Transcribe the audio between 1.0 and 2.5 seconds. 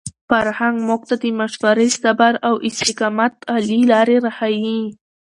ته د مشورې، صبر